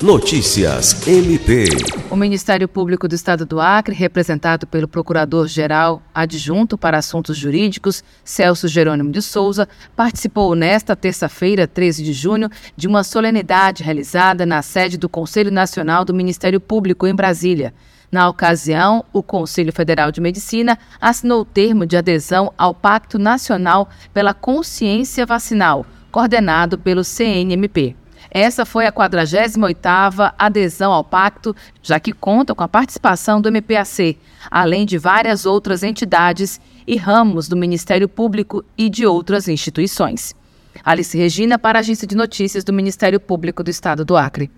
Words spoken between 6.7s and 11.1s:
para Assuntos Jurídicos, Celso Jerônimo de Souza, participou nesta